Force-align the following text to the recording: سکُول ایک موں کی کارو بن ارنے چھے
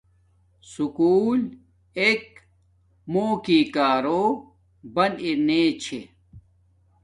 سکُول 0.71 1.41
ایک 1.99 2.23
موں 3.11 3.33
کی 3.45 3.59
کارو 3.75 4.23
بن 4.93 5.11
ارنے 5.25 5.61
چھے 5.83 6.01